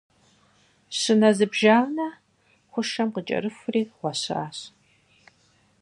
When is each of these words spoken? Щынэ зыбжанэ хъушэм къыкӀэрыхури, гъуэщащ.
Щынэ 0.99 1.29
зыбжанэ 1.37 2.07
хъушэм 2.71 3.09
къыкӀэрыхури, 3.13 3.81
гъуэщащ. 3.97 4.57